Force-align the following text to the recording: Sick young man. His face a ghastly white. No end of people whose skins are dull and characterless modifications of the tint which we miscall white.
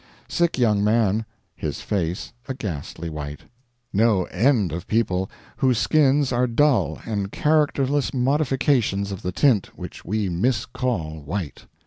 Sick 0.27 0.57
young 0.57 0.83
man. 0.83 1.25
His 1.55 1.81
face 1.81 2.33
a 2.47 2.55
ghastly 2.55 3.07
white. 3.07 3.41
No 3.93 4.23
end 4.23 4.71
of 4.71 4.87
people 4.87 5.29
whose 5.57 5.77
skins 5.77 6.31
are 6.31 6.47
dull 6.47 6.99
and 7.05 7.31
characterless 7.31 8.11
modifications 8.11 9.11
of 9.11 9.21
the 9.21 9.31
tint 9.31 9.69
which 9.77 10.03
we 10.03 10.27
miscall 10.27 11.21
white. 11.21 11.67